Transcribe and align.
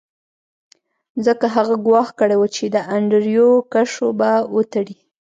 ځکه 1.25 1.45
هغه 1.55 1.75
ګواښ 1.85 2.09
کړی 2.19 2.35
و 2.39 2.43
چې 2.55 2.65
د 2.75 2.77
انډریو 2.95 3.49
کشو 3.73 4.07
به 4.19 4.31
وتړي 4.55 4.97